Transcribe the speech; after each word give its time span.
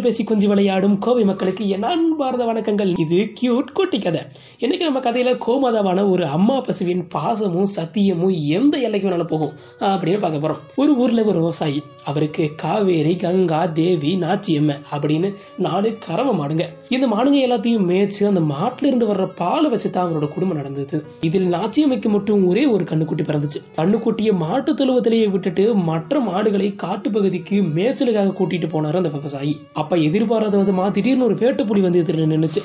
குழந்தைகள் 0.00 0.24
பேசி 0.24 0.24
கொஞ்சி 0.28 0.46
விளையாடும் 0.50 0.94
கோவை 1.04 1.24
மக்களுக்கு 1.30 1.62
என் 1.74 1.84
அன்பார்ந்த 1.88 2.44
வணக்கங்கள். 2.50 2.90
இது 3.02 3.18
கியூட் 3.38 3.70
குட்டி 3.78 3.98
கதை. 4.04 4.20
இன்னைக்கு 4.62 4.84
நம்ம 4.86 5.00
கதையில 5.06 5.30
கோமாதாவான 5.46 6.04
ஒரு 6.12 6.24
அம்மா 6.36 6.56
பசுவின் 6.66 7.02
பாசமும் 7.14 7.68
சத்தியமும் 7.76 8.34
எந்த 8.58 8.74
எல்லைக்கு 8.86 9.06
வேணாலும் 9.08 9.30
போகும் 9.32 9.52
அப்படின்னு 9.90 10.20
பார்க்க 10.24 10.42
போறோம். 10.44 10.60
ஒரு 10.82 10.92
ஊர்ல 11.02 11.24
ஒரு 11.30 11.38
விவசாயி 11.44 11.80
அவருக்கு 12.10 12.46
காவேரி 12.62 13.14
கங்கா 13.24 13.60
தேவி 13.80 14.12
நாச்சியம்ம 14.24 14.76
அப்படின்னு 14.94 15.30
நாலு 15.66 15.90
கறவை 16.06 16.32
மாடுங்க. 16.40 16.66
இந்த 16.96 17.08
மாடுங்க 17.14 17.38
எல்லாத்தையும் 17.48 17.86
மேய்ச்சு 17.90 18.22
அந்த 18.30 18.42
மாட்டுல 18.54 18.90
இருந்து 18.90 19.10
வர்ற 19.12 19.26
பாலை 19.42 19.70
வச்சு 19.74 19.90
தான் 19.90 20.06
அவரோட 20.06 20.28
குடும்பம் 20.36 20.60
நடந்தது. 20.60 20.98
இதில் 21.28 21.52
நாச்சியம்மைக்கு 21.56 22.10
மட்டும் 22.16 22.48
ஒரே 22.52 22.64
ஒரு 22.74 22.86
கண்ணுக்குட்டி 22.92 23.26
பிறந்துச்சு. 23.30 23.62
கண்ணுக்குட்டியை 23.80 24.34
மாட்டு 24.44 24.72
தொழுவத்திலேயே 24.80 25.28
விட்டுட்டு 25.36 25.66
மற்ற 25.90 26.24
மாடுகளை 26.30 26.70
காட்டுப்பகுதிக்கு 26.84 27.58
மேய்ச்சலுக்காக 27.76 28.36
கூட்டிட்டு 28.40 28.70
போனார் 28.74 29.00
அந்த 29.02 29.12
விவசாயி. 29.18 29.54
அப்ப 29.80 29.89
அப்போ 29.90 30.02
எதிர்பாராத 30.08 30.58
விதமாக 30.58 30.90
திடீர்னு 30.90 31.24
ஒரு 31.24 31.36
வேட்டை 31.40 31.62
புலி 31.66 31.80
வந்து 31.80 32.00
எதிரில் 32.02 32.28
நின்றுச்சு 32.32 32.60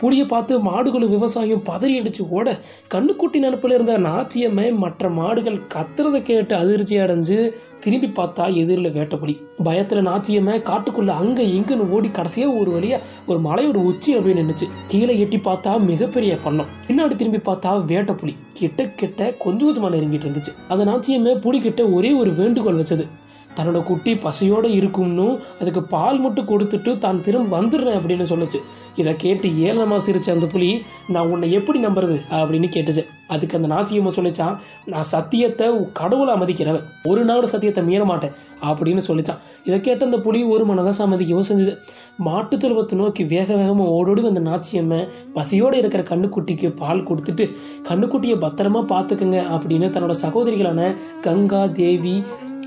புலியை 0.00 0.24
பார்த்து 0.26 0.58
மாடுகளும் 0.60 1.12
விவசாயம் 1.14 1.62
பதறி 1.68 1.94
அடிச்சு 2.00 2.22
ஓட 2.28 2.48
கண்ணுக்குட்டி 2.94 3.38
நினப்பில் 3.38 3.74
இருந்த 3.74 3.94
நாச்சியம்மை 3.98 4.66
மற்ற 4.74 5.10
மாடுகள் 5.10 5.56
கத்துறதை 5.74 6.20
கேட்டு 6.22 6.54
அதிர்ச்சி 6.56 6.96
அடைஞ்சு 6.96 7.38
திரும்பி 7.80 8.08
பார்த்தா 8.18 8.44
எதிரில் 8.62 8.92
வேட்டப்புலி 8.98 9.34
பயத்துல 9.64 10.02
நாச்சியம்மை 10.10 10.58
காட்டுக்குள்ளே 10.62 11.14
அங்கே 11.22 11.46
இங்குன்னு 11.56 11.90
ஓடி 11.90 12.10
கடைசியாக 12.10 12.58
ஒரு 12.60 12.70
வழியா 12.70 12.98
ஒரு 13.26 13.40
மலையோட 13.40 13.80
உச்சி 13.90 14.16
போய் 14.16 14.38
நின்றுச்சு 14.40 14.68
கீழே 14.88 15.18
எட்டி 15.18 15.40
பார்த்தா 15.50 15.78
மிகப்பெரிய 15.90 16.38
பள்ளம் 16.44 16.72
பின்னாடி 16.88 17.16
திரும்பி 17.16 17.42
பார்த்தா 17.50 17.72
வேட்டப்புலி 17.92 18.34
கிட்ட 18.52 18.90
கிட்ட 19.00 19.32
கொஞ்சம் 19.38 19.68
கொஞ்சமாக 19.68 19.96
நெருங்கிட்டு 19.96 20.28
இருந்துச்சு. 20.28 20.52
அந்த 20.68 20.84
நாச்சியம்மை 20.84 21.34
புலிக்கிட்ட 21.44 21.92
ஒரே 21.92 22.12
ஒரு 22.12 22.30
வேண்டுகோள் 22.30 22.82
வச்சது. 22.82 23.06
தன்னோட 23.56 23.82
குட்டி 23.82 24.14
பசியோட 24.14 24.66
இருக்கும்னு 24.78 25.28
அதுக்கு 25.60 25.82
பால் 25.82 26.18
மட்டும் 26.18 26.50
கொடுத்துட்டு 26.52 26.98
தான் 26.98 27.22
திரும்ப 27.22 27.60
வந்துடுறேன் 27.60 27.98
அப்படின்னு 28.00 28.26
சொல்லுச்சு. 28.32 28.60
இதை 28.96 29.12
கேட்டு 29.16 29.48
ஏளனமா 29.48 29.96
சிரிச்ச 30.06 30.28
அந்த 30.30 30.46
புலி 30.46 30.68
நான் 31.08 31.30
உன்னை 31.32 31.52
எப்படி 31.52 31.78
நம்புறது? 31.80 32.16
அப்படின்னு 32.38 32.68
கேட்டுச்சு. 32.74 33.02
அதுக்கு 33.28 33.56
அந்த 33.56 33.68
நாச்சியம்மா 33.74 34.10
சொல்லிச்சான் 34.16 34.56
நான் 34.84 35.08
சத்தியத்தை 35.12 35.66
கடவுளை 35.92 36.34
மதிக்கிறவன். 36.34 36.84
ஒரு 37.08 37.22
நாள் 37.24 37.50
சத்தியத்தை 37.52 37.82
மீற 37.84 38.04
மாட்டேன் 38.04 38.34
அப்படின்னு 38.62 39.02
சொல்லிச்சான். 39.08 39.40
இதை 39.64 39.78
கேட்டு 39.80 40.04
அந்த 40.04 40.18
புலி 40.18 40.40
ஒரு 40.54 40.64
மனதான் 40.64 40.98
சம்மதிக்கவும் 41.02 41.48
செஞ்சது. 41.50 41.74
மாட்டு 42.18 42.56
தொழுவத்தை 42.56 42.98
நோக்கி 42.98 43.24
வேக 43.24 43.48
வேகமாக 43.54 43.94
ஓடோடி 43.96 44.20
வந்த 44.20 44.40
நாச்சியம்மை 44.40 45.00
பசியோடு 45.32 45.78
இருக்கிற 45.78 46.02
கண்ணுக்குட்டிக்கு 46.02 46.68
பால் 46.74 47.06
கொடுத்துட்டு 47.08 47.44
கண்ணுக்குட்டியை 47.88 48.36
பத்திரமா 48.44 48.82
பார்த்துக்குங்க 48.92 49.40
அப்படின்னு 49.56 49.88
தன்னோட 49.94 50.16
சகோதரிகளான 50.22 50.94
கங்கா 51.20 51.66
தேவி 51.66 52.16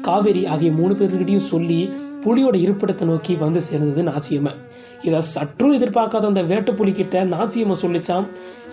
காவேரி 0.10 0.44
ஆகிய 0.54 0.72
மூணு 0.82 0.94
பேர்கிட்டையும் 1.00 1.50
சொல்லி 1.54 1.80
புலியோட 2.24 2.56
இருப்பிடத்தை 2.66 3.06
நோக்கி 3.10 3.34
வந்து 3.42 3.60
சேர்ந்தது 3.68 4.02
நாச்சியம்மை 4.10 4.54
இதை 5.08 5.20
சற்றும் 5.34 5.76
எதிர்பார்க்காத 5.76 6.30
அந்த 6.30 6.42
வேட்டப்புலி 6.50 6.92
கிட்ட 6.94 7.22
நாச்சியம்மை 7.34 7.76
சொல்லிச்சான் 7.82 8.26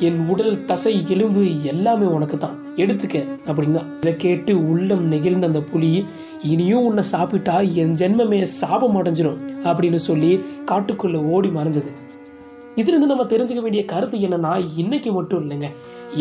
என் 0.07 0.19
உடல் 0.33 0.57
தசை 0.65 0.93
எலும்பு 1.15 1.43
எல்லாமே 1.73 2.07
உனக்கு 2.17 2.37
தான் 2.39 2.57
எடுத்துக்க 2.83 3.17
அப்படின்னு. 3.49 3.77
தான் 3.79 3.93
இதை 4.01 4.15
கேட்டு 4.25 4.55
உள்ளம் 4.71 5.05
நெகிழ்ந்த 5.13 5.51
அந்த 5.51 5.63
புலி 5.73 5.93
இனியும் 6.53 6.87
உன்னை 6.89 7.05
சாப்பிட்டா 7.13 7.57
என் 7.83 7.95
ஜென்மமே 8.01 8.41
சாபம் 8.61 8.99
அடைஞ்சிடும் 9.03 9.41
அப்படின்னு 9.69 10.01
சொல்லி 10.09 10.33
காட்டுக்குள்ள 10.71 11.21
ஓடி 11.35 11.51
மறைஞ்சது. 11.59 11.93
இதுலேருந்து 12.77 13.11
நம்ம 13.13 13.25
தெரிஞ்சுக்க 13.33 13.61
வேண்டிய 13.67 13.85
கருத்து 13.85 14.17
என்னன்னா 14.27 14.53
இன்னைக்கு 14.77 15.13
மட்டும் 15.13 15.43
இல்லைங்க. 15.45 15.69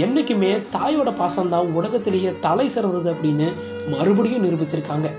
என்னைக்குமே 0.03 0.51
தாயோட 0.75 1.09
பாசம் 1.15 1.49
தான் 1.49 1.73
உலகத்திலேயே 1.79 2.31
தலை 2.45 2.67
சிறந்தது 2.75 3.09
அப்படின்னு 3.13 3.47
மறுபடியும் 3.93 4.45
நிரூபிச்சிருக்காங்க. 4.45 5.09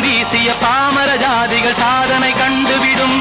சாமரம் 0.00 0.22
வீசிய 0.22 0.52
பாமர 0.60 1.10
ஜாதிகள் 1.16 1.72
சாதனை 1.72 2.32
கண்டுவிடும். 2.32 3.18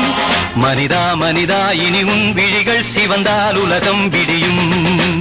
மனிதா 0.56 1.04
மனிதா 1.16 1.72
இனி 1.74 2.04
உன் 2.04 2.34
விழிகள் 2.34 2.84
சிவந்தால் 2.84 3.56
உலகம் 3.56 4.10
விடியும். 4.10 5.18